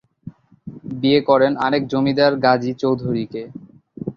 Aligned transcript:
বিয়ে 0.93 1.19
করেন 1.29 1.51
আরেক 1.65 1.83
জমিদার 1.91 2.33
গাজী 2.45 2.71
চৌধুরীকে। 2.81 3.41